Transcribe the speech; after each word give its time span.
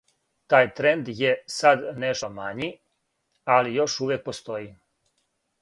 Тај 0.53 0.63
тренд 0.79 1.11
је 1.19 1.33
сад 1.57 1.83
нешто 2.05 2.31
мањи, 2.39 2.71
али 3.59 3.77
још 3.77 4.01
увијек 4.07 4.29
постоји. 4.31 4.69